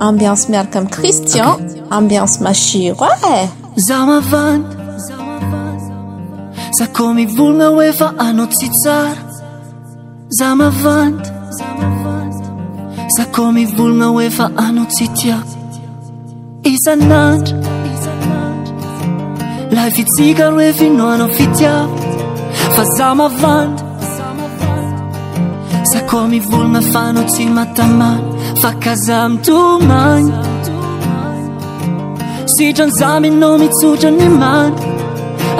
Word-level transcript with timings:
ambianse 0.00 0.46
miaraka 0.50 0.76
amin' 0.78 0.90
kristian 0.96 1.50
ambianse 1.90 2.42
maciro 2.44 3.06
za 3.76 4.06
mava 4.06 4.50
eh? 4.54 4.60
zak 6.78 6.98
mivolana 7.14 7.68
oefa 7.70 8.12
anao 8.18 8.46
tsy 8.46 8.68
tsara 8.68 9.16
za 10.28 10.54
mavan 10.54 11.14
zako 13.16 13.52
mivolana 13.52 14.10
oefa 14.10 14.50
anao 14.56 14.84
tsy 14.90 15.06
ia 15.28 15.38
isnandr 16.70 17.50
afitsika 19.86 20.44
efaino 20.70 21.04
anao 21.12 21.28
fiiaa 21.36 21.86
aa 23.06 23.72
acomivulmafaozimatama 25.96 28.10
faaamtu 28.62 29.58
ma 29.88 30.02
si 32.54 32.72
ganzaminomi 32.78 33.66
zugianiman 33.80 34.72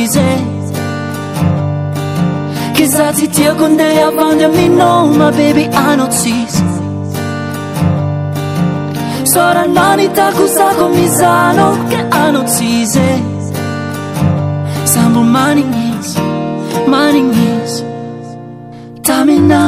he 2.80 2.86
zazitiacondeavandiamimabebi 2.92 5.66
ai 5.66 5.98
soralanitacosaco 9.32 10.88
mizano 10.90 11.68
he 11.92 12.00
anocize 12.24 13.10
sambo 14.94 15.22
maniis 15.36 16.10
manis 16.92 17.74
tamina 19.08 19.62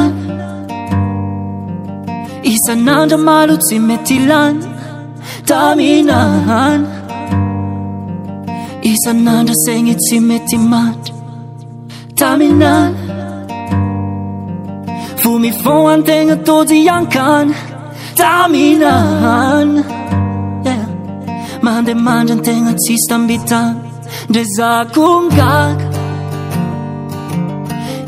isananda 2.52 3.16
malo 3.28 3.54
cimetilan 3.66 4.54
taminan 5.50 6.78
isananda 8.90 9.54
sene 9.64 9.92
cimetiman 10.06 10.94
tamina 12.20 12.70
fumifo 15.20 15.74
antena 15.96 16.34
toziyancan 16.46 17.46
minaana 18.52 19.82
mandehamandra 21.64 22.34
n-tegna 22.38 22.72
tsisy 22.82 23.04
tambitany 23.10 23.74
ndra 24.30 24.42
zakongaka 24.56 25.88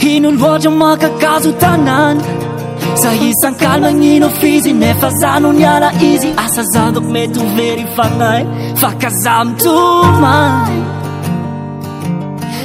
hino 0.02 0.28
looatra 0.38 0.70
makakazo 0.82 1.50
tanàny 1.62 2.18
zay 3.02 3.18
isankaly 3.28 3.80
magnino 3.84 4.28
fizy 4.40 4.72
nefa 4.82 5.08
zano 5.20 5.48
niala 5.58 5.88
izy 6.10 6.28
asa 6.44 6.62
zadako 6.72 7.06
mety 7.14 7.38
overy 7.44 7.84
fanay 7.96 8.42
faka 8.80 9.08
zamitso 9.24 9.76
man 10.22 10.74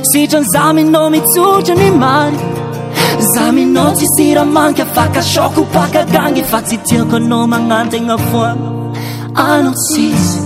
sitrany 0.10 0.46
za 0.54 0.64
minao 0.76 1.08
mitsotry 1.14 1.74
ny 1.82 1.88
mary 2.04 2.40
za 3.36 3.52
minao 3.52 3.92
tsy 3.92 4.06
sira 4.16 4.44
manky 4.46 4.82
afaka 4.82 5.22
soko 5.24 5.62
pakakangy 5.74 6.44
fa 6.52 6.60
tsy 6.68 6.78
tiako 6.90 7.16
anao 7.22 7.46
magnantegna 7.54 8.18
foana 8.30 8.70
anao 9.48 9.74
tsizy 9.82 10.42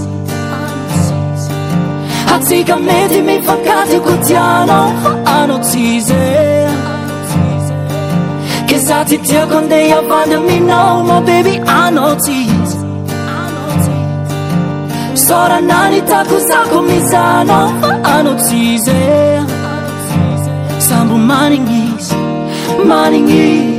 atsika 2.34 2.75
mety 2.88 3.19
mifakatiko 3.28 4.12
tianaf 4.28 4.97
ana 5.35 5.57
size 5.69 6.24
ke 8.72 8.75
za 8.88 9.00
tsy 9.09 9.18
tiako 9.28 9.56
ande 9.62 9.80
avandy 10.00 10.36
aminao 10.41 10.96
ma 11.12 11.18
beby 11.30 11.53
ana 11.81 12.07
tsy 12.25 12.36
izy 12.56 12.78
soranany 15.25 16.00
takozako 16.12 16.78
mizanao 16.90 17.66
fa 17.86 17.90
ana 18.18 18.34
tzeab 18.44 19.31
morning 22.85 23.27
heat. 23.27 23.72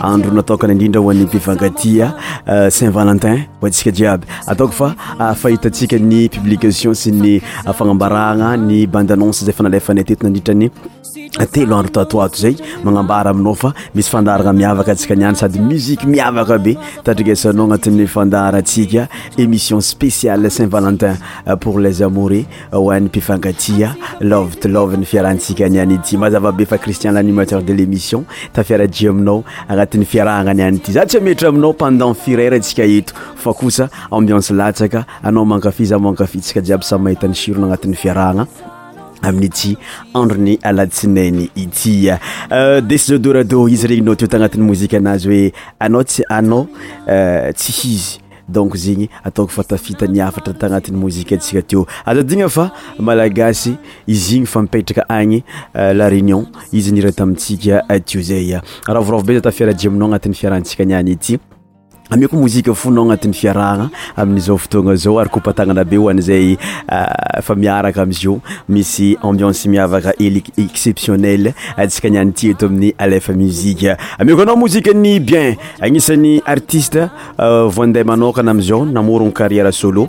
20ndaoa'ypaasaint 0.00 2.92
valentiniasaay 2.98 4.02
say 15.40 15.48
imiavakabetarikesanao 15.76 17.64
anati'y 17.66 18.06
fandaharantsika 18.06 19.08
émission 19.38 19.80
spéciale 19.80 20.50
saint 20.50 20.66
valentin 20.66 21.14
euh, 21.46 21.54
pour 21.56 21.78
les 21.78 22.02
amoré 22.02 22.46
oanympifangatia 22.72 23.94
euh, 24.20 24.24
love 24.28 24.56
tlove 24.58 24.96
ny 24.98 25.04
fiarahansikani 25.04 25.80
anty 25.80 26.16
mazavabe 26.16 26.64
fa 26.66 26.78
cristien 26.78 27.12
lanimateur 27.12 27.62
de 27.62 27.72
lémission 27.72 28.24
tafiarai 28.52 28.88
aminaoagnaty 29.08 30.04
fiarahanai 30.04 30.62
ay 30.62 30.80
zaytaia 30.90 31.34
paaaiaya 36.78 37.16
anatyrahana 37.22 38.46
amin'ity 39.22 39.76
andro 40.14 40.36
ny 40.38 40.58
aladsinainy 40.62 41.50
ity 41.56 42.08
euh, 42.10 42.80
desise 42.80 43.18
dorada 43.20 43.56
izy 43.68 43.86
regny 43.86 44.04
nao 44.04 44.14
teo 44.16 44.28
tagnatin'ny 44.32 44.64
mozika 44.66 44.96
anazy 44.96 45.28
hoe 45.30 45.52
anao 45.78 46.04
tsy 46.04 46.22
anao 46.28 46.66
euh, 47.08 47.52
tsy 47.52 47.88
izy 47.92 48.18
donc 48.48 48.76
zegny 48.76 49.08
ataoko 49.24 49.52
fatafitaniafatra 49.52 50.54
tagnatin'ny 50.54 50.96
mozika 51.00 51.36
tsika 51.36 51.62
teo 51.62 51.86
azadigna 52.06 52.48
fa 52.48 52.70
malagasy 52.98 53.76
izy 54.06 54.36
igny 54.36 54.46
fa 54.46 54.62
mipetraka 54.62 55.04
agny 55.08 55.42
euh, 55.76 55.92
la 55.94 56.08
réunion 56.08 56.46
izy 56.72 56.92
nira 56.92 57.12
tamitsika 57.12 57.84
teo 58.00 58.22
zay 58.22 58.56
ravoravo 58.86 59.22
be 59.24 59.38
za 59.38 59.50
tafiaraji 59.50 59.86
aminao 59.88 60.08
agnatin'ny 60.08 60.34
fiarahantsika 60.34 60.84
niany 60.84 61.12
ity 61.18 61.38
amieko 62.10 62.36
mozika 62.36 62.74
fo 62.74 62.88
anao 62.88 63.04
agnatin'ny 63.04 63.34
fiarahagna 63.34 63.90
amin'izao 64.16 64.58
fotoagna 64.58 64.96
zao 64.96 65.18
ary 65.22 65.30
kopatagnana 65.30 65.84
be 65.84 65.96
hoanyzay 65.96 66.56
euh, 66.58 67.42
fa 67.42 67.54
miaraka 67.54 68.02
amiizyio 68.02 68.40
misy 68.68 69.14
ambiance 69.22 69.68
miavaka 69.68 70.12
eliq 70.18 70.48
exceptionnel 70.58 71.52
tsika 71.88 72.08
niany 72.10 72.32
tieto 72.32 72.66
amin'ny 72.66 72.92
alefa 72.98 73.32
muzika 73.32 73.96
ameko 74.18 74.42
anao 74.42 74.56
mozika 74.56 74.90
ny 74.94 75.20
bien 75.20 75.54
agnisan'ny 75.80 76.40
artiste 76.44 77.06
euh, 77.38 77.68
voandeha 77.70 78.04
manokana 78.04 78.50
amiizao 78.50 78.84
namorogno 78.84 79.30
carrière 79.32 79.72
solo 79.72 80.08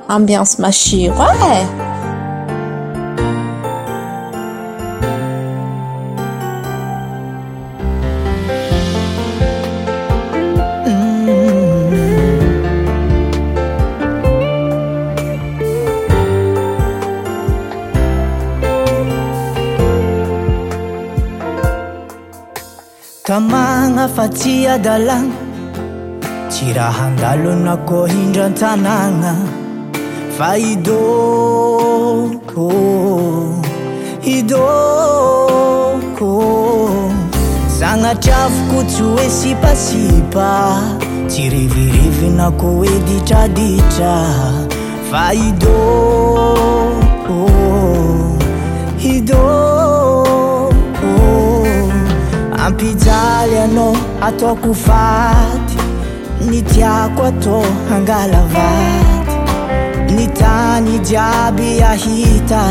ambianse 0.15 0.61
maciro 0.61 1.15
e 1.23 1.55
tamàgna 23.23 24.05
fa 24.15 24.27
tsy 24.27 24.67
adalagna 24.75 25.37
tsy 26.51 26.65
raha 26.77 27.03
andalona 27.09 27.73
ko 27.87 27.97
hindrantanàgna 28.13 29.31
faidôkô 30.41 32.73
idôkô 34.35 36.33
zanatravoko 37.77 38.77
tsy 38.89 39.03
hoe 39.13 39.27
sipasipa 39.37 40.51
tsi 41.29 41.43
rivirivina 41.53 42.47
ko 42.59 42.65
hoe 42.77 42.93
ditraditra 43.07 44.17
fa 45.11 45.23
idôkô 45.49 47.41
hidôkô 49.03 51.11
ampijaly 52.65 53.55
anao 53.65 53.93
ataoko 54.27 54.71
faty 54.85 55.77
ny 56.49 56.57
tiako 56.73 57.21
atao 57.31 57.61
angalavay 57.95 59.10
nytany 60.15 60.99
jiaby 60.99 61.83
ahita 61.83 62.63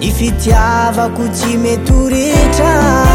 ifitiava 0.00 1.08
ko 1.16 1.24
timetoritra 1.32 3.11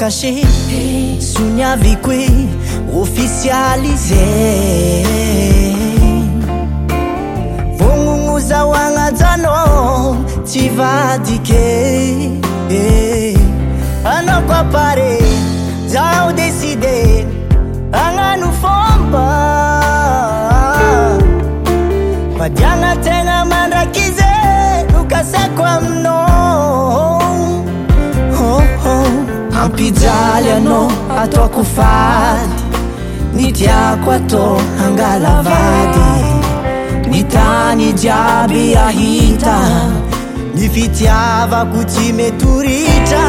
kasi 0.00 0.32
sonyavikoe 1.32 2.26
officializé 2.94 4.28
vognogno 7.78 8.38
zao 8.48 8.72
agnajana 8.74 9.48
tsy 10.46 10.70
vadike 10.76 12.30
anao 14.14 14.40
koapare 14.48 15.18
zao 15.92 16.32
desidé 16.38 17.26
agnano 18.04 18.48
fomba 18.60 19.26
fadiagnategna 22.38 23.44
mandrakyze 23.44 24.30
nokasaiko 24.92 25.62
amina 25.64 26.29
apizjaly 29.64 30.50
ano 30.52 30.88
ataokofady 31.20 32.54
ny 33.34 33.52
tiako 33.52 34.10
ato 34.12 34.60
angalavadi 34.84 36.12
ny 37.10 37.22
tany 37.32 37.92
jiaby 37.92 38.76
ahita 38.86 39.56
ny 40.56 40.64
fitiava 40.74 41.60
ko 41.72 41.84
timetoritra 41.92 43.26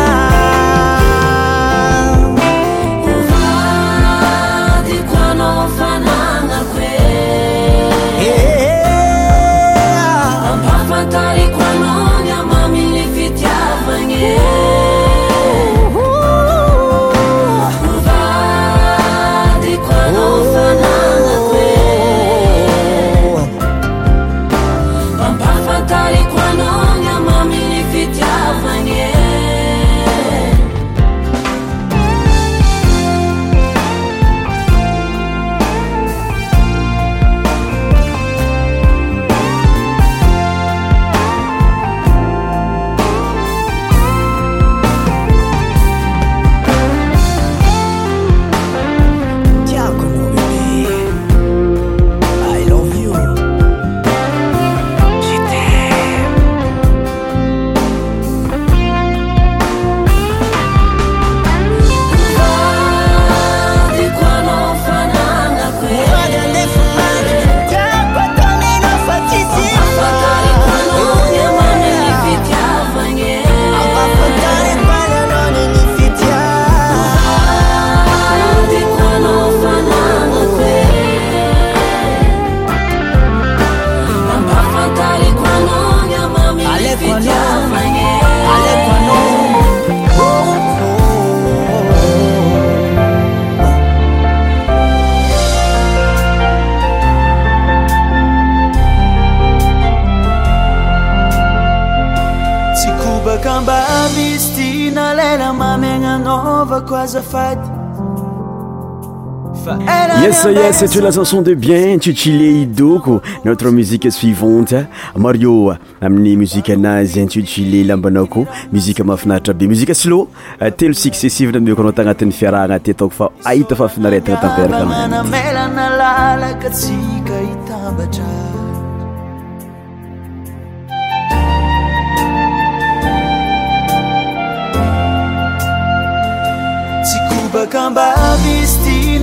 saye 110.34 110.74
setou 110.74 111.02
la 111.02 111.12
canson 111.12 111.42
de 111.42 111.54
bien 111.54 111.98
tsi 112.00 112.12
o 112.12 112.16
cilet 112.16 112.52
idoko 112.64 113.20
notre 113.44 113.70
musique 113.72 114.10
sfivantea 114.12 114.88
marioa 115.16 115.78
amin'ny 116.02 116.38
muzika 116.40 116.72
ana 116.78 117.04
zeny 117.06 117.28
tsy 117.30 117.40
o 117.40 117.42
tilet 117.54 117.86
lambanako 117.90 118.46
muzika 118.72 119.04
mafinaritra 119.04 119.54
be 119.54 119.68
muzika 119.68 119.94
sylô 119.94 120.30
euh, 120.62 120.72
telo 120.72 120.94
skcessivena 120.94 121.60
mioko 121.60 121.82
anao 121.82 121.92
toagnatin'ny 121.98 122.32
fiarahgna 122.32 122.80
tytaoko 122.80 123.14
fa 123.18 123.30
ahita 123.44 123.76
fahafinaretagna 123.76 124.42
tanperaka 124.42 124.86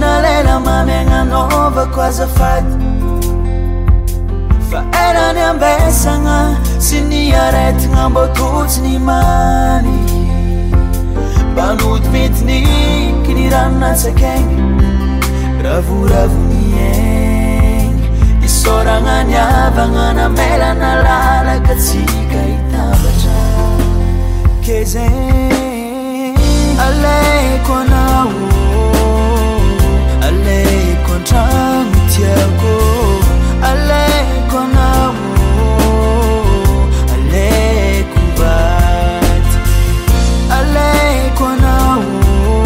na 0.02 0.12
lela 0.22 0.54
mamyagnanova 0.66 1.82
ko 1.92 1.98
azafaty 2.08 2.72
fa 4.70 4.80
erany 5.06 5.40
ambesana 5.50 6.38
sy 6.84 6.98
ny 7.10 7.18
aretana 7.44 8.02
mbôtotsyny 8.10 8.94
mani 9.08 9.98
mba 11.52 11.66
nodovitiniky 11.78 13.30
ny 13.38 13.44
ranonatsakegny 13.50 14.86
ravoravoni 15.66 16.62
agny 16.90 18.02
isoragna 18.46 19.16
niavana 19.30 20.04
namelana 20.20 20.90
lalaka 21.06 21.72
tsika 21.82 22.40
hitabatra 22.50 23.38
ke 24.64 24.76
ze 24.90 25.06
alako 26.86 27.72
anao 27.82 28.57
santiago 31.30 32.74
aleko 33.70 34.60
nawo 34.74 35.90
aleko 37.14 38.22
bat 38.38 39.48
aleko 40.58 41.48
nawo 41.62 42.56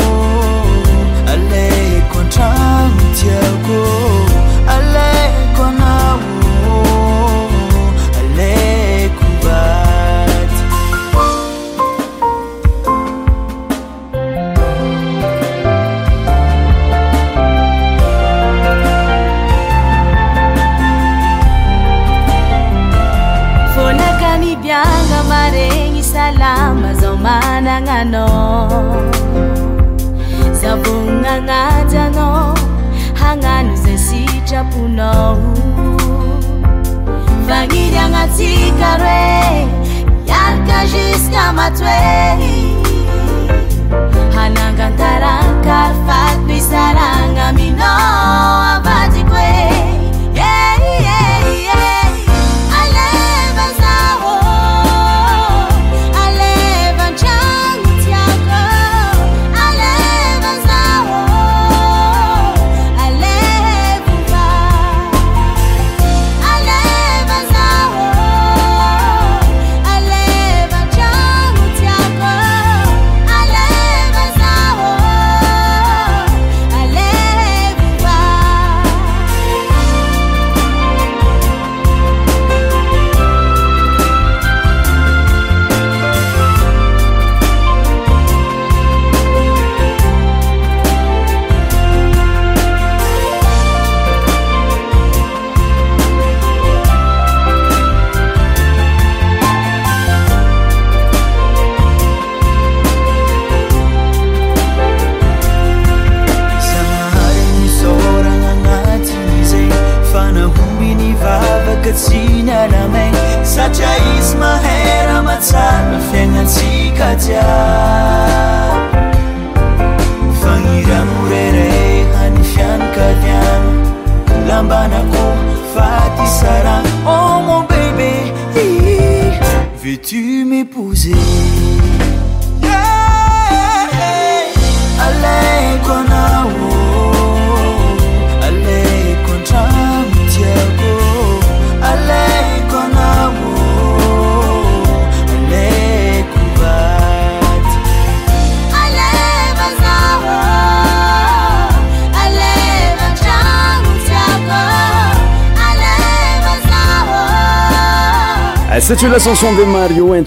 aleko 1.33 2.21
santiago 2.37 4.02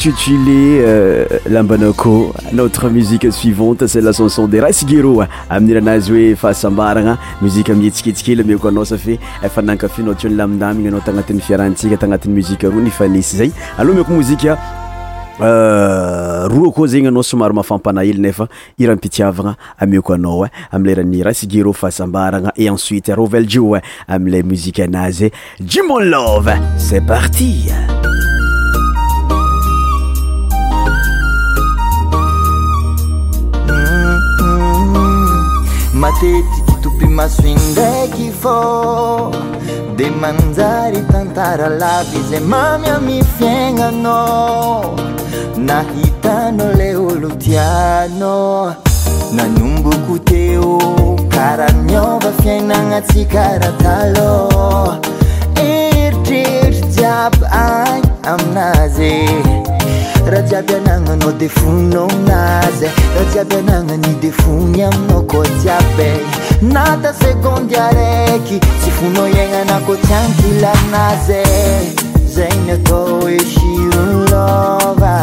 intitulé 0.07 0.81
euh, 0.83 1.25
Lambanoko. 1.49 2.31
Notre 2.53 2.89
musique 2.89 3.31
suivante, 3.33 3.87
c'est 3.87 4.01
la 4.01 4.11
chanson 4.13 4.47
de 4.47 4.59
Rasigiro. 4.59 5.23
Amina 5.49 5.81
Nazwe 5.81 6.35
fasambara 6.35 7.17
musique 7.41 7.71
amin'ny 7.71 7.87
etsikitsiky 7.87 8.35
le 8.35 8.43
meko 8.43 8.67
anao 8.67 8.85
sa 8.85 8.99
fe 8.99 9.17
efa 9.43 9.61
eh, 9.61 9.65
nankafinao 9.65 10.13
teo 10.13 10.29
ny 10.29 10.35
lamindamigna 10.37 10.89
anao 10.91 11.01
tagnatin'ny 11.01 11.41
fiarantsika 11.41 11.97
tagnatin'ny 11.97 12.33
musique 12.35 12.63
roa 12.67 12.81
nifanisy 12.83 13.51
meko 13.79 14.13
musique, 14.13 14.45
euh, 15.41 16.47
roa 16.49 16.71
koa 16.71 16.87
zegny 16.87 17.07
anao 17.07 17.23
somary 17.23 17.55
mafampanaely 17.57 18.19
nefa 18.19 18.47
irampitiavagna 18.77 19.55
ameko 19.79 20.13
anao 20.13 20.45
e 20.45 20.49
amileran'ny 20.71 21.23
rasigiro 21.23 21.73
fahasambaragna 21.73 22.51
et 22.55 22.67
ensuite 22.69 23.09
rovelgio 23.09 23.75
e 23.77 24.19
musique 24.19 24.43
muzika 24.45 24.83
anazy 24.83 25.31
jimon 25.61 26.03
love 26.07 26.53
c'est 26.77 27.01
parti 27.03 27.71
mateti 35.95 36.61
ki 36.65 36.71
tupi 36.81 37.05
masuindekhifo 37.05 38.51
de 39.95 40.09
manzari 40.21 41.01
tantaralabize 41.11 42.39
mamia 42.39 42.97
mi 42.99 43.23
fienano 43.37 44.95
na 45.57 45.83
hitano 45.95 46.71
leolutiano 46.73 48.75
na 49.35 49.43
numbukuteu 49.47 50.79
karaniova 51.31 52.31
fiennanasi 52.43 53.25
karatalo 53.25 54.31
ertreš 55.69 56.81
jab 56.97 57.33
an 57.51 58.01
amnaze 58.33 59.25
rajiabianaano 60.29 61.31
defunno 61.33 62.07
naze 62.27 62.91
rajiabiananani 63.17 64.13
defuamnocojiabe 64.21 66.07
nada 66.61 67.11
sekondiareky 67.21 68.57
sifunoyenana 68.83 69.79
cotianpilanaze 69.85 71.43
zenatôesirunlova 72.33 75.15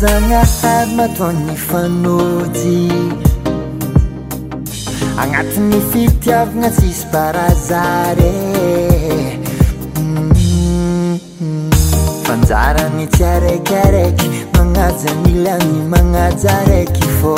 zanaay 0.00 0.86
matony 0.96 1.56
fanojy 1.56 2.88
agnati'ny 5.22 5.76
fitiavagna 5.90 6.68
tsisy 6.70 7.04
parazare 7.12 8.32
mm-hmm. 10.00 11.70
fanjaragny 12.26 13.06
tsy 13.08 13.24
araikiaraiky 13.36 14.28
manajamilany 14.58 15.78
magnaja 15.94 16.54
raiky 16.68 17.08
fô 17.22 17.34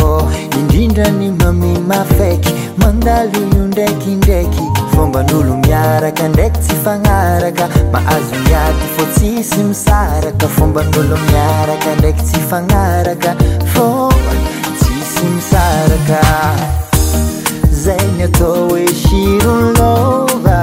indrindra 0.62 1.06
ny 1.20 1.30
mamima 1.44 2.02
faky 2.18 2.54
mandalio 2.82 3.62
ndraikindraky 3.70 4.66
fomban'olo 4.99 5.55
miaraka 5.67 6.23
ndraiky 6.28 6.59
tsy 6.64 6.75
fanaraka 6.85 7.64
mahazo 7.93 8.35
miaty 8.47 8.87
fô 8.95 9.02
tsisy 9.14 9.61
misaraka 9.69 10.47
fomban'olo 10.57 11.17
miaraka 11.31 11.90
ndraiky 11.97 12.23
tsy 12.28 12.40
fanaraka 12.50 13.31
fô 13.73 13.85
tsisy 14.78 15.25
misaraka 15.35 16.19
zay 17.83 18.05
ny 18.17 18.21
atao 18.26 18.55
hoe 18.71 18.85
sirolova 19.02 20.59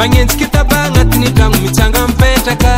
magnenjika 0.00 0.46
taba 0.48 0.76
agnatiny 0.82 1.28
dragno 1.34 1.58
mitsanga 1.62 2.08
mpetraka 2.08 2.74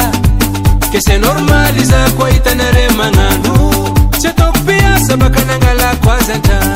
ke 0.93 1.01
se 1.01 1.19
normaly 1.19 1.81
iza 1.83 2.03
koa 2.17 2.29
hitanare 2.31 2.87
magnano 2.99 3.55
tsy 4.19 4.29
ataoko 4.29 4.59
piasa 4.67 5.17
baka 5.17 5.39
anangalako 5.43 6.09
azy 6.17 6.33
an-dra 6.33 6.72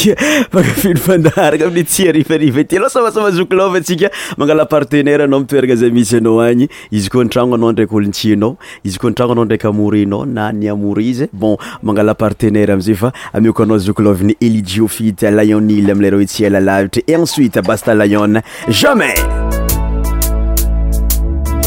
akafilofandaraka 0.60 1.66
amiy 1.66 1.82
tsiarivarivatyla 1.84 2.90
samasava 2.90 3.30
zokilav 3.30 3.80
tsika 3.80 4.08
mangala 4.36 4.64
partenaireanao 4.64 5.40
mitoeragna 5.40 5.76
zay 5.76 5.90
misy 5.90 6.16
anao 6.16 6.40
agny 6.42 6.68
izy 6.90 7.08
koa 7.10 7.24
nitragno 7.24 7.54
anao 7.54 7.72
ndraiky 7.72 7.94
olontsianao 7.96 8.56
izy 8.84 8.98
koa 8.98 9.10
nitragno 9.10 9.32
anao 9.32 9.44
ndraiky 9.44 9.66
amornao 9.68 10.24
na 10.26 10.52
ny 10.52 10.70
amorizy 10.72 11.26
bon 11.32 11.56
mangala 11.82 12.14
partenaire 12.14 12.72
amizay 12.72 12.94
fa 12.96 13.12
amioko 13.32 13.62
anao 13.62 13.78
zoklovny 13.78 14.34
elijiophite 14.40 15.30
lyonile 15.30 15.92
amlero 15.92 16.20
etsyalalavitry 16.20 17.04
et 17.06 17.14
ensuite 17.18 17.62
baste 17.62 17.88
lyon 17.94 18.40
jamai 18.68 19.14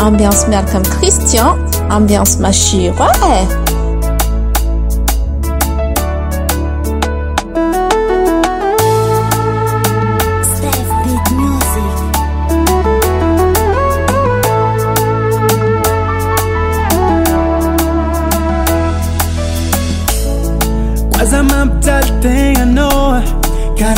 ambiance 0.02 0.48
miaraka 0.50 0.78
amicristian 0.78 1.58
ambience 1.90 2.40
masir 2.40 2.94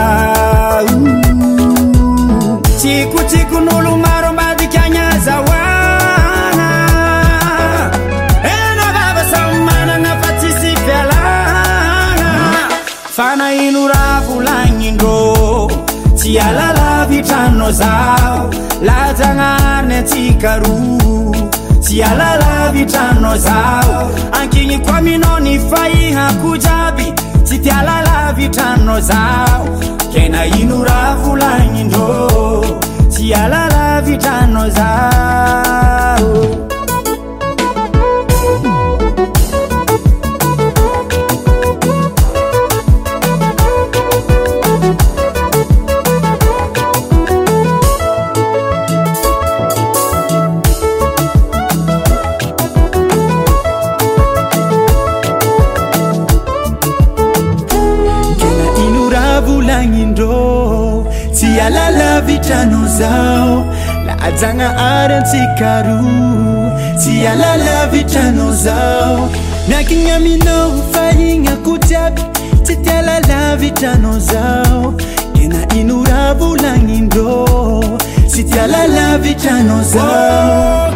tsikotsikon'olo 2.78 3.94
maro 4.06 4.32
madikanya 4.40 5.06
zahoana 5.26 6.70
ena 8.56 8.86
bavasamy 8.98 9.58
manana 9.68 10.12
fatsisy 10.22 10.72
bilagna 10.86 12.32
fanahino 13.16 13.82
ra 13.92 14.04
volagnindrô 14.26 15.72
tsy 16.18 16.40
alala 16.48 16.90
vitrannao 17.10 17.72
zaho 17.82 18.42
lazagnany 18.88 20.00
tsikaro 20.10 20.76
tsy 21.84 22.02
alala 22.10 22.52
vitraninao 22.76 23.38
zho 23.46 24.00
ankiny 24.40 24.76
koa 24.86 25.00
mina 25.06 25.34
ny 25.44 25.60
faihako 25.70 26.52
jaby 26.66 27.23
tsy 27.54 27.60
tialala 27.62 28.34
vitraninao 28.38 29.00
zaho 29.00 29.66
ke 30.12 30.24
na 30.34 30.42
ino 30.60 30.80
raha 30.88 31.12
folagnindrô 31.22 32.66
tsy 33.14 33.30
alala 33.42 33.86
vitrannao 34.08 34.70
zao 34.78 36.38
miakignamino 69.68 70.72
fahigna 70.92 71.56
ko 71.64 71.78
jiaby 71.78 72.22
tsy 72.64 72.76
tialala 72.84 73.56
vitrana 73.58 74.20
zao 74.20 74.94
kena 75.36 75.62
ino 75.80 76.04
ra 76.04 76.34
volagnindr 76.34 77.46
tsy 78.30 78.44
tialala 78.44 79.18
vitranazaay 79.24 80.94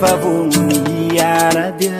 fa 0.00 0.16
voniaradia 0.16 1.92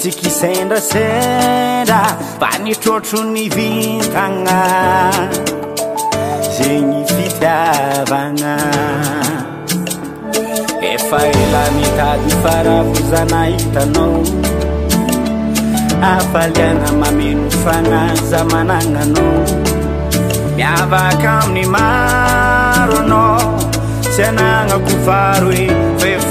tsikisendrasendra 0.00 2.02
va 2.40 2.50
nitrotrony 2.64 3.44
vintana 3.56 4.60
zegny 6.56 6.98
fitiavagna 7.16 8.54
efa 10.92 11.20
ela 11.38 11.62
mitady 11.80 12.30
faravozanahitanao 12.44 14.18
afaliana 16.12 16.88
mamenofana 17.00 18.00
za 18.28 18.40
manananao 18.52 19.40
miavaka 20.56 21.30
aminy 21.44 21.64
maronao 21.76 23.52
sy 24.14 24.22
anagnako 24.28 24.92
varo 25.06 25.50
e 25.66 25.68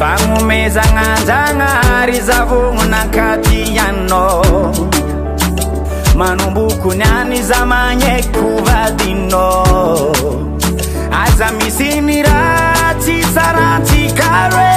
famomezananjana 0.00 1.68
ary 1.96 2.18
zavononankatyyanno 2.28 4.22
manombokony 6.18 7.04
any 7.18 7.42
za 7.42 7.66
manyekovadinno 7.66 9.48
aza 11.22 11.48
misy 11.58 12.00
nyratsy 12.06 13.16
sarantsikare 13.34 14.70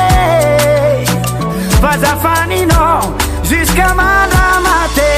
fazafanino 1.84 2.86
zusqa 3.48 3.88
mazamate 4.00 5.12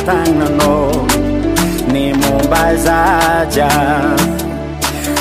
tanneno 0.06 0.92
ni 1.92 2.14
mumbai 2.14 2.78
zaja 2.86 3.70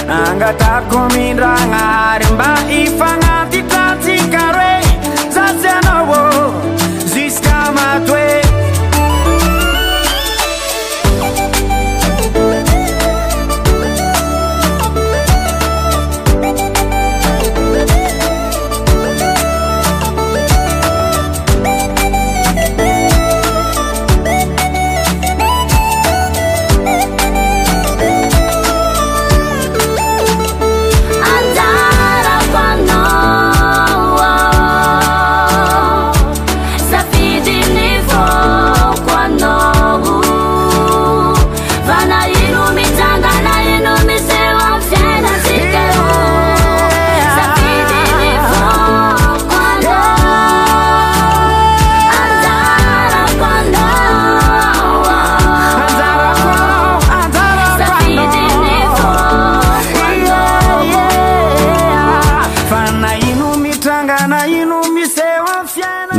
angga 0.09 0.53
tako 0.59 0.99
mindrangarimba 1.17 2.49
ifa 2.71 3.24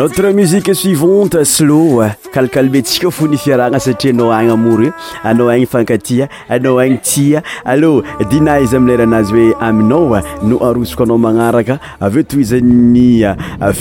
autre 0.05 0.27
musique 0.29 0.75
suivante 0.75 1.43
slow 1.43 2.03
kalikal 2.31 2.69
be 2.69 2.81
tsika 2.85 3.09
fo 3.09 3.25
nifiaragna 3.27 3.79
satria 3.81 4.11
anao 4.13 4.29
agny 4.35 4.51
amoroi 4.53 4.91
anao 5.23 5.47
agny 5.49 5.65
fankatia 5.65 6.27
anao 6.47 6.77
agny 6.77 6.99
tia 7.01 7.41
allô 7.73 7.91
dina 8.29 8.59
izy 8.61 8.75
amiy 8.77 8.91
leranazy 8.97 9.33
hoe 9.33 9.55
aminao 9.59 10.21
no 10.43 10.59
arosoko 10.63 11.03
anao 11.09 11.17
magnaraka 11.17 11.79
avyeo 11.99 12.23
toy 12.23 12.41
izany 12.45 13.25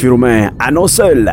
furmiin 0.00 0.50
anao 0.58 0.88
seul 0.88 1.28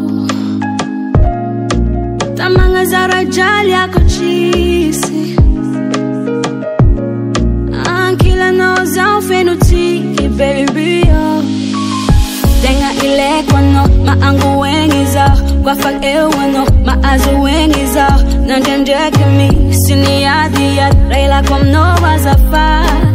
da 2.34 2.48
magnazaradraly 2.50 3.74
akotrysy 3.82 5.38
ankilanao 8.02 8.84
zao 8.84 9.20
fenotiky 9.22 10.28
baby 10.38 11.02
oh. 11.08 11.44
tegna 12.62 12.90
ileko 13.06 13.56
anao 13.56 13.88
maango 14.06 14.52
egny 14.72 15.04
zao 15.14 15.36
koafaky 15.64 16.06
eo 16.16 16.28
anao 16.44 16.66
maazo 16.88 17.36
egny 17.60 17.84
zao 17.94 18.18
nandraindraiky 18.48 19.24
misy 19.36 19.94
niadiady 20.02 20.76
raha 21.10 21.20
ilako 21.26 21.54
aminao 21.54 22.04
azafady 22.14 23.07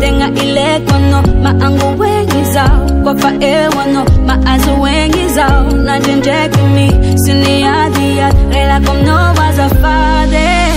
tenga 0.00 0.28
ile 0.42 0.80
kwano 0.88 1.22
maangu 1.42 2.00
wengi 2.00 2.44
zao 2.52 2.90
kwa 3.02 3.14
faewano 3.16 4.04
maazu 4.26 4.80
wengi 4.82 5.28
zao 5.28 5.70
najenjekimi 5.72 7.18
siniadhiya 7.18 8.32
relakomnowaza 8.52 9.68
fadhe 9.68 10.67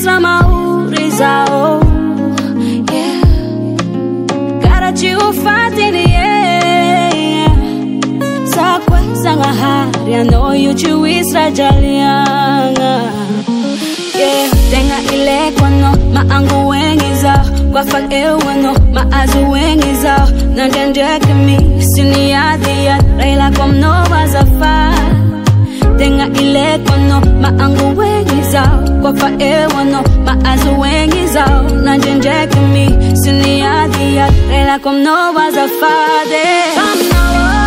Islamauri 0.00 1.10
zao 1.10 1.84
yeah. 2.92 3.22
karati 4.62 5.14
ufatili 5.16 6.10
yeah. 6.10 7.52
sakwe 8.44 8.98
sangahari 9.22 10.14
anoyu 10.14 10.74
chiwisra 10.74 11.50
jalianga 11.50 12.82
yeah. 14.18 14.50
tenga 14.70 15.14
ile 15.14 15.50
kwano 15.58 15.96
maangu 16.14 16.68
wengi 16.68 17.14
zao 17.22 17.40
kwafak 17.72 18.12
ewano 18.12 18.74
maazu 18.94 19.50
wengi 19.50 19.94
zao 20.02 20.28
nandenjekemi 20.54 21.82
siniyadhiya 21.82 23.02
raila 23.18 23.50
komnowazafa 23.50 24.92
tenga 25.98 26.26
ile 26.40 26.78
kwano 26.78 27.20
maangu 27.40 27.98
wengi 28.00 28.19
kwa 29.12 29.20
faewano 29.30 30.04
maazo 30.24 30.78
wengi 30.78 31.26
zao 31.26 31.62
na 31.68 31.96
njenjekumi 31.96 33.16
siniadhia 33.16 34.28
elakomnowaza 34.52 35.68
fade 35.68 37.59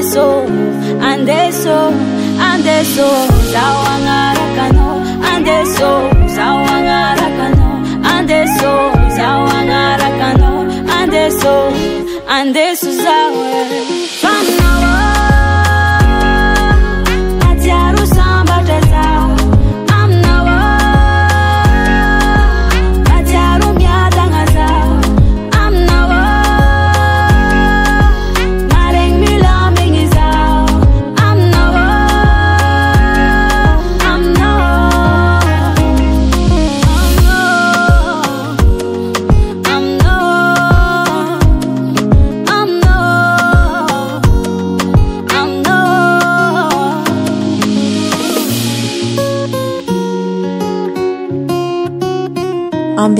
andeso 0.00 0.28
andeso 1.00 1.92
andeso 2.40 3.06
zawangarakano 3.52 4.88
andeso 5.34 5.90
zawangarakano 6.36 7.70
andeso 8.16 8.72
zawangarakano 9.16 10.58
andeso 10.98 11.54
andeso 12.34 12.90
zawe 13.02 13.99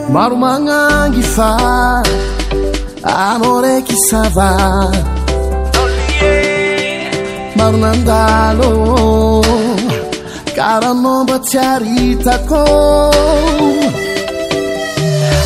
Maro 0.10 0.36
magnangy 0.38 1.20
qui 3.86 3.96
s'en 3.98 4.30
va 4.30 4.92
aranobataritako 10.72 12.64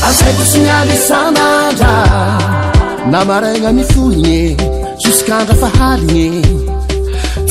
askosmadisanada 0.09 1.93
namaren 3.11 3.65
a 3.69 3.71
mi 3.77 3.83
fulne 3.93 4.41
suskanda 5.03 5.53
fahade 5.61 6.27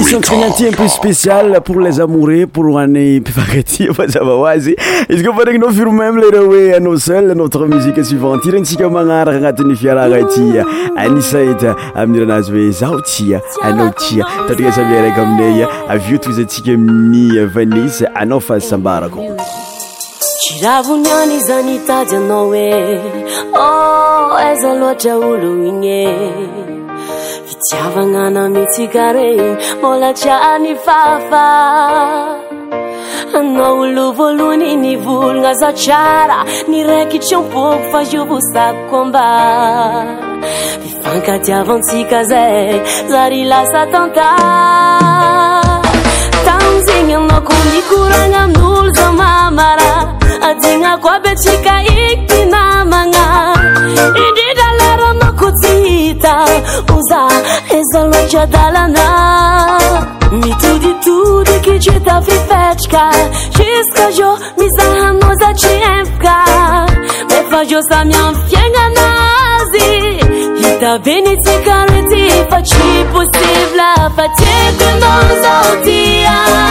ntratyplus 0.00 0.88
spéial 0.94 1.60
pour 1.64 1.80
les 1.80 2.00
amore 2.00 2.46
por 2.52 2.78
any 2.78 3.20
miakatia 3.20 3.92
fazavaoazy 3.94 4.74
izykoanao 5.08 5.70
firomême 5.72 6.20
lereo 6.20 6.48
oe 6.50 6.74
anao 6.74 6.96
seul 6.98 7.34
notre 7.34 7.66
musiqe 7.66 8.02
suivante 8.04 8.46
irentsika 8.48 8.88
manaraka 8.88 9.38
anati'nyfiarana 9.38 10.22
tya 10.32 10.64
anisita 10.96 11.76
ami'iraazy 11.94 12.50
hoe 12.52 12.70
zao 12.80 13.00
tia 13.00 13.40
anao 13.62 13.90
tia 13.92 14.24
taiasamraky 14.48 15.20
aminaya 15.20 15.68
avieo 15.88 16.18
tozatsika 16.18 16.72
aminy 16.72 17.38
anes 17.38 18.02
anao 18.14 18.40
fazsabarako 18.40 19.20
jiavana 27.68 28.24
nametsiga 28.34 29.06
reny 29.12 29.56
mola 29.82 30.10
tiany 30.18 30.74
fafa 30.84 31.46
anao 33.38 33.72
olo 33.86 34.04
voalohany 34.18 34.68
nyvolagna 34.84 35.52
za 35.62 35.70
tsiara 35.80 36.38
niraiky 36.70 37.18
tyobôvo 37.26 37.74
fa 37.90 38.00
zovosako 38.10 38.80
komba 38.90 39.26
ifankadiavantsika 40.88 42.20
zay 42.30 42.80
zarylasa 43.12 43.82
tanta 43.92 44.28
tano 46.46 46.70
zegny 46.86 47.12
anaoko 47.20 47.54
nikoragna 47.74 48.40
amin'olo 48.46 48.90
zao 48.96 49.12
mamara 49.20 49.92
ajegnako 50.48 51.06
abytsika 51.16 51.74
ikyty 51.92 52.38
namana 52.54 53.24
aza 56.88 57.28
ezaločiadalana 57.78 59.10
mi 60.38 60.50
tudi 60.62 60.92
tudi 61.04 61.52
ke 61.64 61.74
četa 61.84 62.20
pripečka 62.26 63.04
českajo 63.58 64.30
mizamo 64.58 65.30
začepka 65.42 66.36
e 67.38 67.40
fajo 67.50 67.80
samiam 67.90 68.34
fiega 68.48 68.86
nazi 68.96 69.90
hita 70.60 70.92
venicikareti 71.06 72.24
fači 72.50 72.88
posibla 73.12 73.92
fa 74.16 74.26
tequenoso 74.38 75.56
tiaae 75.84 76.70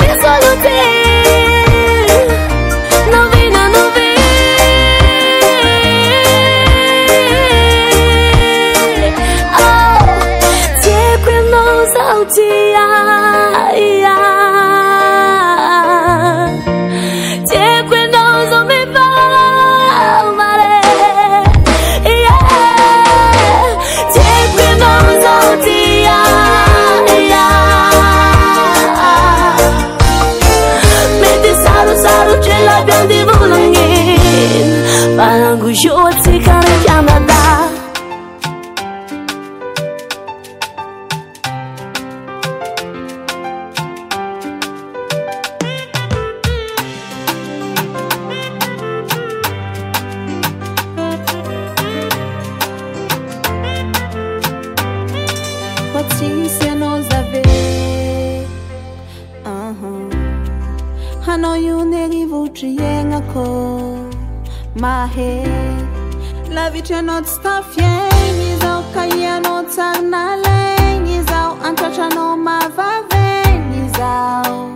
lavitry 66.51 66.95
anao 66.95 67.22
tsy 67.22 67.39
tafiagny 67.43 68.45
izao 68.53 68.82
ka 68.93 69.03
ianao 69.20 69.63
tsarina 69.72 70.24
lagny 70.43 71.24
zao 71.30 71.57
antratranao 71.66 72.38
mavavegny 72.38 73.84
zao 73.97 74.74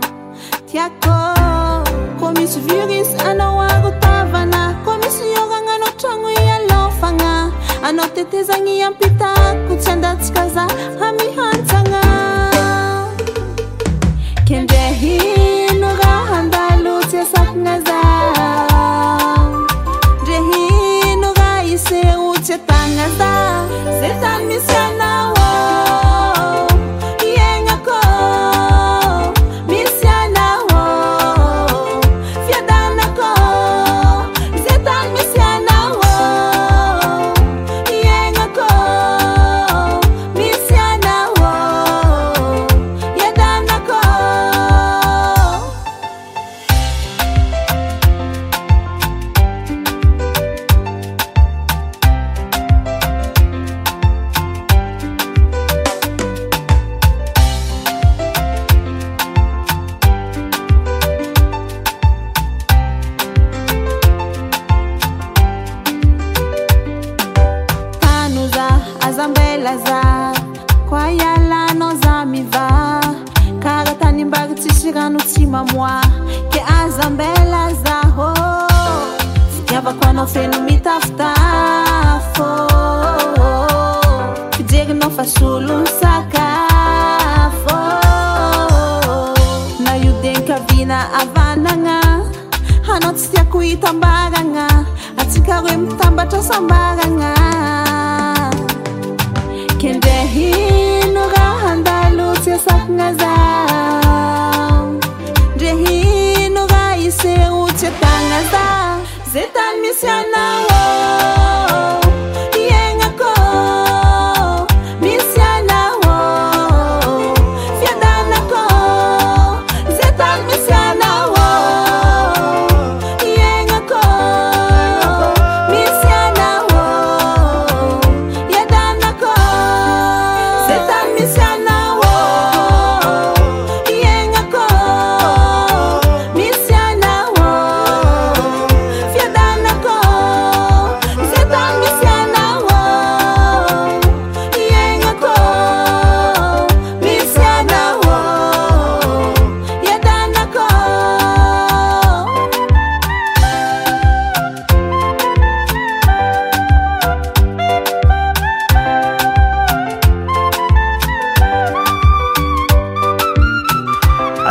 tiako 0.70 1.16
ko 2.18 2.26
misy 2.34 2.58
virus 2.66 3.08
anao 3.30 3.60
arotavana 3.60 4.82
ko 4.84 4.90
misy 5.02 5.24
ioragnaanao 5.36 5.92
tragno 6.00 6.28
i 6.30 6.36
alôfagna 6.56 7.50
anao 7.88 8.06
tetezagny 8.14 8.82
ampitako 8.86 9.72
tsy 9.80 9.90
andatsaka 9.92 10.48
za 10.54 10.64
hamihantsagna 11.00 12.02
kendrahy 14.48 15.59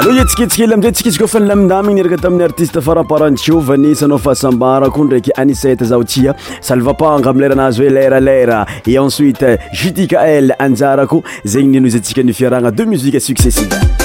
alo 0.02 0.14
ie 0.16 0.24
tsiketsikely 0.26 0.72
aminzay 0.74 0.94
tsiketsikoa 0.94 1.28
fa 1.28 1.40
nylamindamina 1.44 1.96
niraka 1.98 2.18
tamin'ny 2.22 2.46
artiste 2.46 2.80
faraparanto 2.82 3.56
vanesanao 3.70 4.18
fahasambarako 4.18 5.04
ndraiky 5.10 5.32
anista 5.42 5.76
zaotsia 5.92 6.36
salvapanga 6.64 7.30
am 7.30 7.40
leranazy 7.44 7.84
hoe 7.84 7.92
leralera 7.94 8.66
et 8.88 8.96
ensuite 8.96 9.58
judika 9.74 10.24
el 10.38 10.54
anjarako 10.60 11.22
zegny 11.44 11.72
ninoizy 11.82 11.98
antsika 12.00 12.24
nifiaragna 12.24 12.72
deux 12.72 12.86
musique 12.96 13.20
successive 13.22 13.99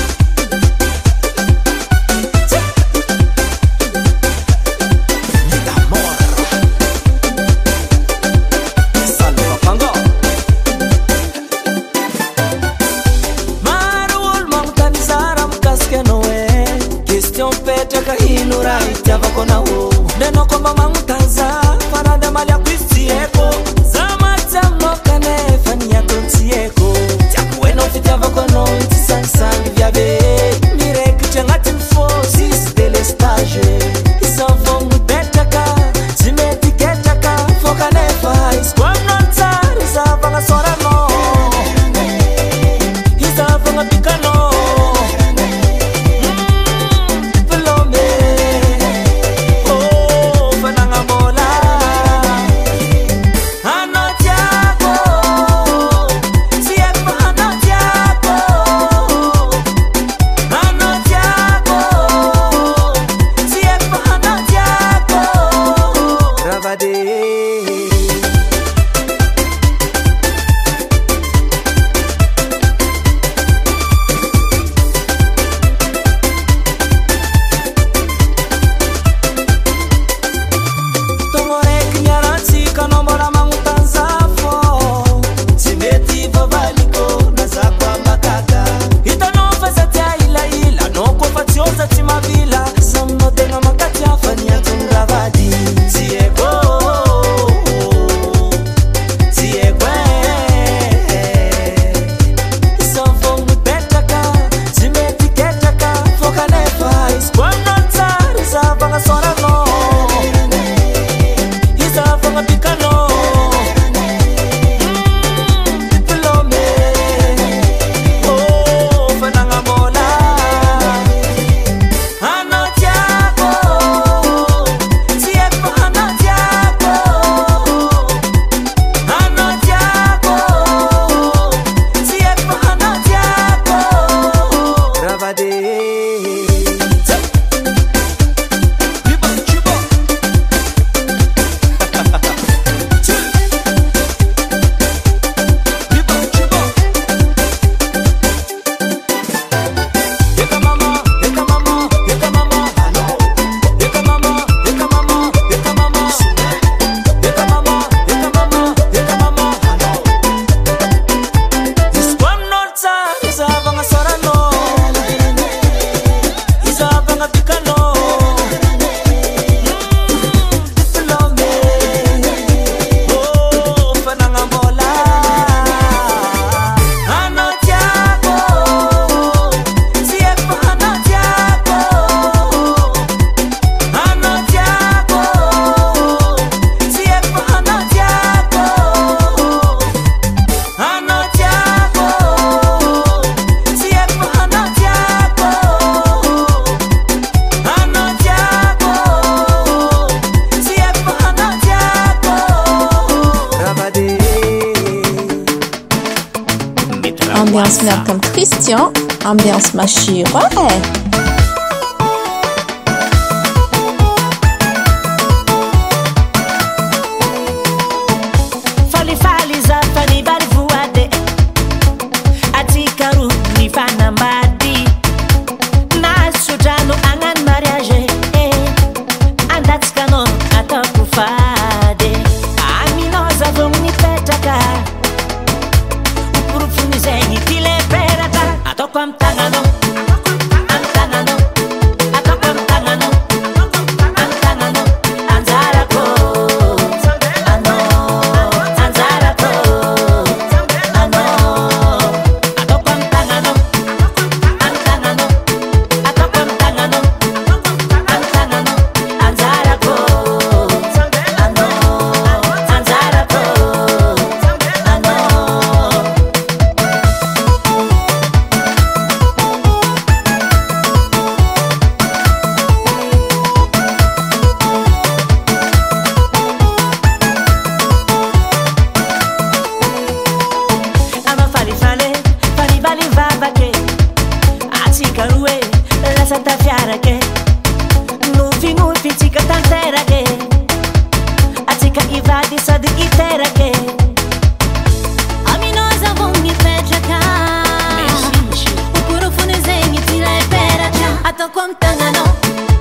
now. 302.26 302.73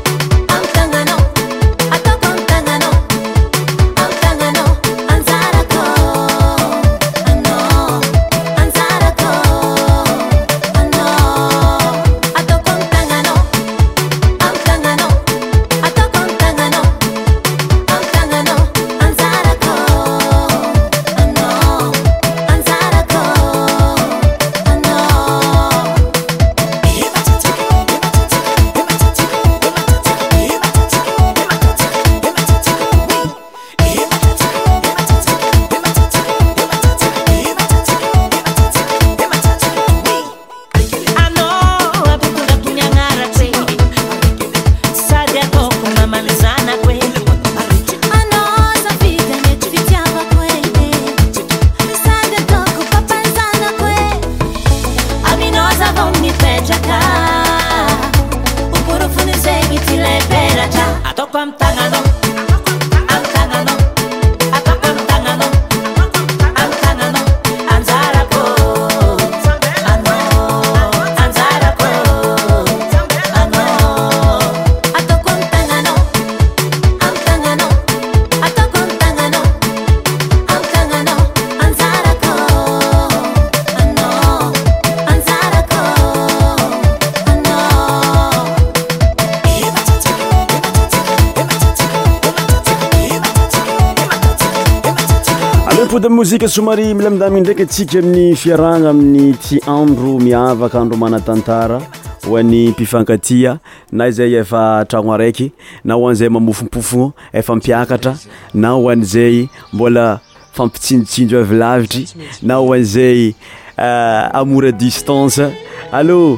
somari 96.48 96.94
mila 96.94 97.10
mindamina 97.10 97.40
ndraiky 97.40 97.62
atsika 97.64 98.00
amin'ny 98.00 98.36
fiarahna 98.36 98.90
amin'ny 98.90 99.34
ti 99.34 99.60
andro 99.68 100.20
miavaka 100.20 100.80
andro 100.80 100.98
manatantara 100.98 101.82
hoan'ny 102.26 102.68
mpifankatia 102.70 103.58
na 103.92 104.12
zay 104.12 104.34
efa 104.36 104.86
tragno 104.86 105.14
araiky 105.14 105.52
na 105.84 105.94
hoanzay 105.94 106.30
mamofompofona 106.30 107.12
efampiakatra 107.34 108.16
na 108.54 108.70
hoanzay 108.70 109.48
mbolafampitsinjotsinjo 109.74 111.40
avavitry 111.40 112.08
na 112.42 112.56
hoanzayamora 112.56 114.68
eh, 114.68 114.74
distance 114.74 115.48
allô 115.92 116.38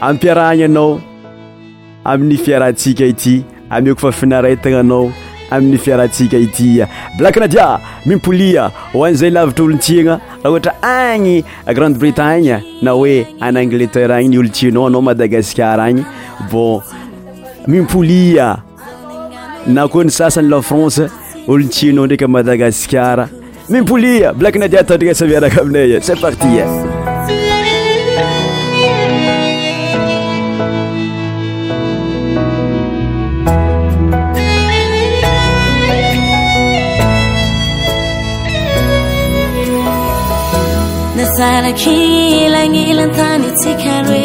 ampiarahnaanao 0.00 1.00
amin'ny 2.04 2.36
fiarantika 2.38 3.04
ityakofnaamin'y 3.04 5.10
ahnika 5.92 6.36
ity 6.38 6.82
blake 7.18 7.40
nadia 7.40 7.80
mipoulia 8.06 8.70
hoanyizay 8.92 9.30
lavitra 9.30 9.64
olontiagna 9.64 10.10
raha 10.42 10.48
ohatra 10.50 10.72
agny 10.82 11.44
grande 11.74 11.98
bretagne 11.98 12.56
na 12.82 12.92
hoe 12.92 13.26
en 13.40 13.56
anglesterre 13.56 14.14
agny 14.14 14.28
ny 14.28 14.38
olontianao 14.38 14.86
anao 14.86 15.02
madagascar 15.02 15.80
agny 15.80 16.04
bon 16.52 16.82
mipolia 17.66 18.56
na 19.66 19.88
koa 19.88 20.04
ny 20.04 20.10
sasany 20.10 20.48
la 20.48 20.60
france 20.62 21.06
olontianao 21.48 22.04
ndraiky 22.06 22.26
madagascar 22.26 23.28
mimpoulia 23.68 24.32
blak 24.32 24.56
nadi 24.56 24.76
atandria 24.76 25.14
saviaraka 25.14 25.60
aminay 25.62 26.00
c'est 26.00 26.20
parti 26.20 26.46
aakilalatakare 41.42 44.24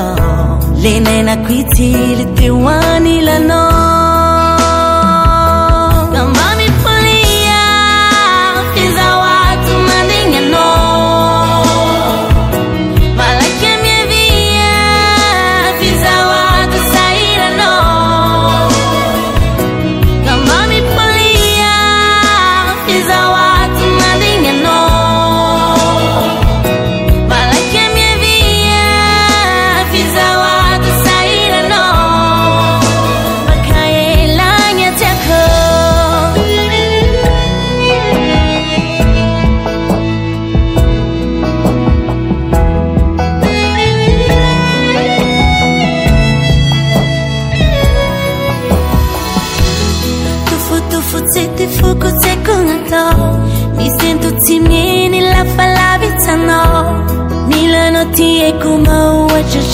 لنانكuتي 0.86 1.94
لديوان 2.14 3.02
لن 3.04 3.50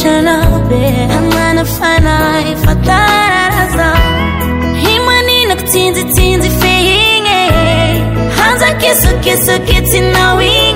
canae 0.03 1.05
amana 1.17 1.63
fanay 1.77 2.49
fatararaza 2.65 3.91
himaninoktinzytinzy 4.87 6.51
feie 6.61 8.05
hanzakesoksokitynai 8.41 10.68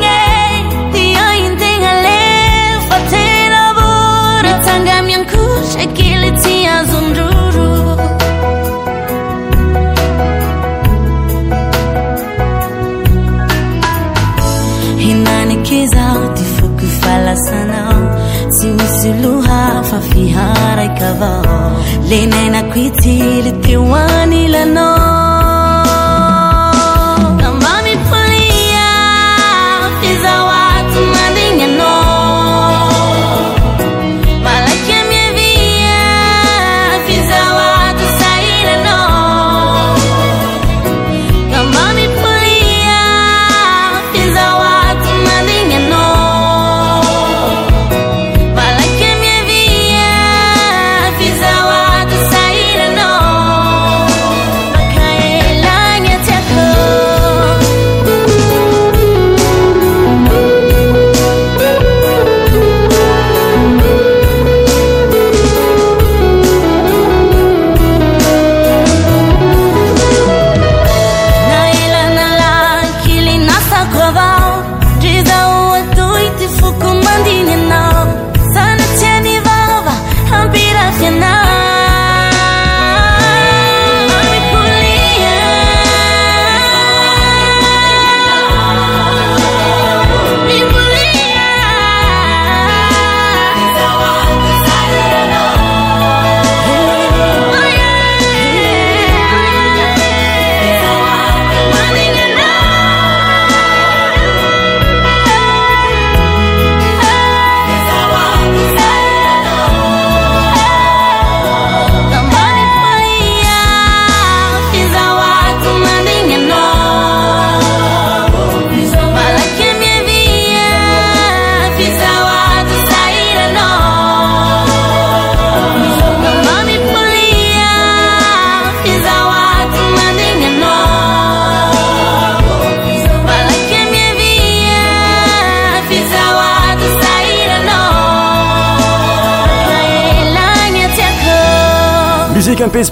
فيهاركض 20.15 21.47
لنانكتي 22.13 23.43
لدوان 23.43 24.31
ل 24.31 24.57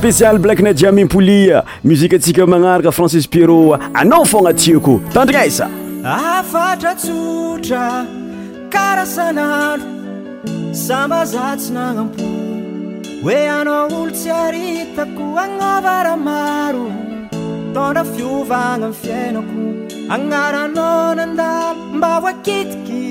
spesialy 0.01 0.38
blaki 0.38 0.62
na 0.62 0.72
jiamimpolia 0.74 1.62
mizika 1.84 2.16
atsika 2.16 2.46
manaraka 2.46 2.90
fransisy 2.92 3.28
pieroa 3.28 3.78
anao 3.94 4.24
fognatsiako 4.24 5.01
tandriaisa 5.12 5.68
e, 5.68 6.07
afatra 6.07 6.94
tsotra 6.94 8.07
karasan'andro 8.74 10.72
sambaza 10.74 11.44
tsy 11.57 11.72
nanampoo 11.72 13.18
hoe 13.24 13.51
anao 13.51 13.86
olo 13.86 14.11
tsy 14.11 14.30
aritako 14.30 15.24
anavara 15.44 16.16
maro 16.16 16.86
tondra 17.74 18.05
fiovana 18.05 18.86
aminny 18.86 19.01
fiainako 19.03 20.14
anaranao 20.14 21.14
nandalo 21.20 21.84
mba 21.96 22.11
hoaketiky 22.20 23.05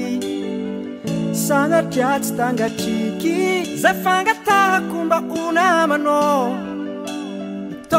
sangatriatsy 1.48 2.34
tangatriky 2.38 3.38
za 3.84 3.94
fangatako 4.04 5.06
mba 5.06 5.18
honamanao 5.30 6.69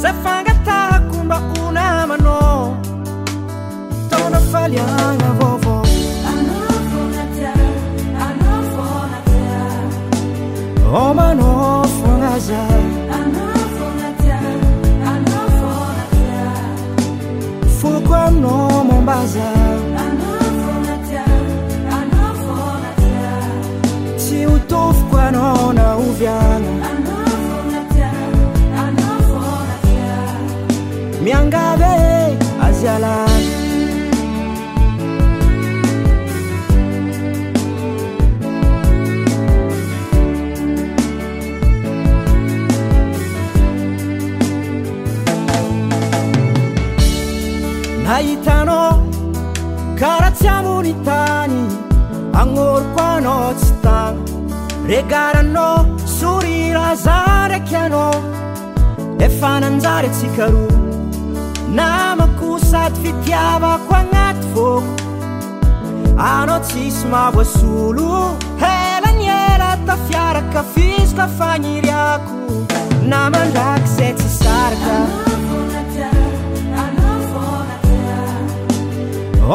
s'affangatta 0.00 1.02
con 1.08 1.30
una 1.66 2.06
mano 2.06 2.80
Tona 4.08 4.38
fagliana 4.50 5.32
vovo 5.38 5.78
Oh 10.92 11.12
mano 11.14 11.79
nahitanao 32.80 33.28
karatiamo 50.00 50.74
onitany 50.76 51.56
anoroko 52.34 53.00
anao 53.00 53.54
tsy 53.54 53.72
taa 53.82 54.14
regalano 54.88 55.98
sorirazaraky 56.20 57.76
anao 57.76 58.14
e 59.20 59.28
fananjaretsikaro 59.28 60.68
namako 61.76 62.39
zaty 62.70 62.98
vitiavako 63.10 63.92
anaty 64.00 64.44
foko 64.54 64.82
ano 66.30 66.54
tsisy 66.66 67.04
mahoasolo 67.12 68.16
elanielatafiarakafiskoa 68.74 71.26
faniriako 71.38 72.32
namangaka 73.10 73.86
zetsy 73.96 74.28
sarka 74.38 74.96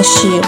Mashiach. 0.00 0.39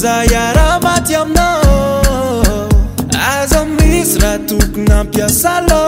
zay 0.00 0.32
ara 0.44 0.80
maty 0.84 1.14
aminao 1.14 2.70
aza 3.32 3.60
misy 3.76 4.16
raha 4.22 4.38
tokona 4.48 4.96
ampiasa 5.00 5.54
lo 5.68 5.80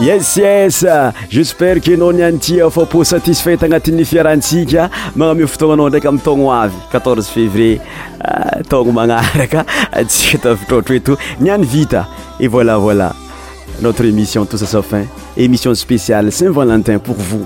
es 0.10 0.38
es 0.38 0.84
jespere 1.32 1.80
ke 1.82 1.96
nao 1.98 2.12
ni 2.14 2.24
anytia 2.24 2.68
fapô 2.72 3.04
satisfait 3.04 3.64
anatin'ny 3.66 4.06
fiarahantsika 4.06 4.90
manameo 5.16 5.48
fotonanao 5.48 5.90
ndraiky 5.90 6.08
aminy 6.08 6.24
togno 6.24 6.52
avy 6.54 6.76
14 6.92 7.34
février 7.34 7.80
togno 8.70 8.92
manaraka 8.94 9.66
tsitavitrotro 10.08 10.96
eto 10.96 11.18
niany 11.40 11.66
vita 11.66 12.08
e 12.40 12.48
voilà 12.48 12.78
voilà 12.78 13.14
notre 13.82 14.06
émission 14.08 14.46
tousa 14.46 14.66
sa 14.68 14.82
fin 14.82 15.06
émission 15.38 15.74
spéciale 15.74 16.32
saint 16.32 16.52
valentin 16.52 17.00
pour 17.00 17.16
vous 17.16 17.46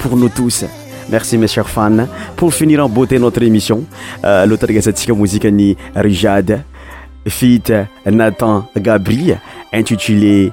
pour 0.00 0.16
nous 0.16 0.28
tous 0.28 0.64
merci 1.10 1.38
mosher 1.38 1.64
fan 1.66 2.06
pour 2.36 2.52
finir 2.52 2.84
en 2.84 2.88
beaute 2.88 3.12
notre 3.12 3.42
émission 3.42 3.84
euh, 4.24 4.44
loataraazatsika 4.46 5.14
mozika 5.14 5.50
ny 5.50 5.74
rujade 5.96 6.60
fite 7.28 7.86
nathan 8.04 8.66
gabri 8.76 9.34
intitulé 9.72 10.52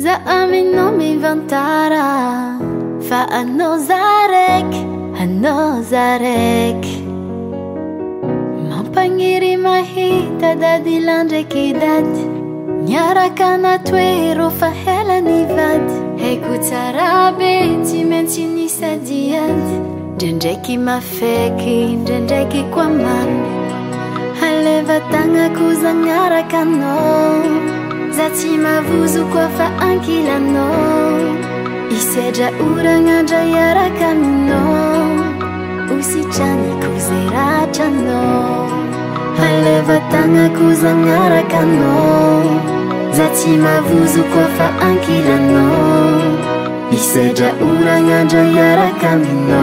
za 0.00 0.18
aminao 0.26 0.92
mivantara 0.92 2.04
fa 3.08 3.26
anao 3.32 3.78
za 3.78 3.98
raiky 4.30 4.84
anao 5.22 5.82
za 5.82 6.18
raiky 6.18 7.02
mampagniry 8.68 9.56
mahita 9.60 10.54
dady 10.60 11.00
lay 11.00 11.24
ndraiky 11.24 11.72
dady 11.80 12.24
ni 12.86 12.96
araka 13.08 13.46
anatoe 13.54 14.34
rô 14.38 14.50
fa 14.50 14.70
helany 14.84 15.36
vady 15.54 15.94
haiko 16.22 16.52
tsara 16.64 17.10
be 17.38 17.52
tsy 17.84 18.04
maintsy 18.04 18.44
nisadi 18.56 19.22
azy 19.44 19.76
ndraindraiky 20.14 20.78
mafeky 20.88 21.86
ndraindraiky 22.02 22.62
koamany 22.62 23.40
alevatagnakozanyaraka 24.48 26.64
nao 26.64 27.69
zati 28.16 28.58
mavozo 28.58 29.24
koafa 29.32 29.70
ankilano 29.88 30.68
isedra 31.96 32.48
oranandra 32.70 33.44
iaraka 33.52 34.08
mino 34.20 34.60
ositrami 35.96 36.72
kozeratrano 36.82 38.20
alevatanna 39.46 40.44
kozan'arakano 40.56 41.96
zati 43.16 43.50
mavozo 43.64 44.22
koafa 44.32 44.66
ankilano 44.88 45.66
isedjra 46.98 47.50
oran'andra 47.68 48.42
iaraka 48.56 49.10
mino 49.24 49.62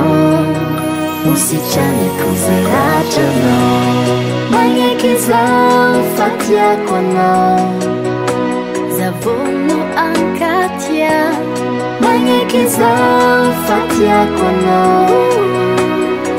ositrami 1.32 2.07
kozeratrano 2.22 3.57
manekezaofatiakoono 4.52 7.32
o 9.10 9.14
aatimanyeke 9.98 12.62
fatia 13.66 14.20
kana 14.38 14.80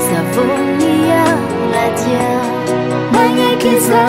zavonia 0.05 1.24
aia 1.73 2.31
manyekeza 3.12 4.03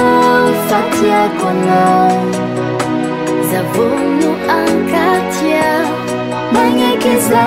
fatia 0.69 1.23
kanao 1.39 2.19
zavono 3.51 4.31
ankatia 4.49 5.69
manyekeza 6.53 7.43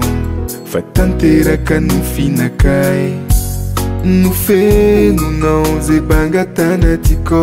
fatanteraka 0.71 1.79
no 1.81 1.93
finakai 2.15 3.13
no 4.05 4.31
fenonao 4.31 5.79
zebangatanatiko 5.81 7.41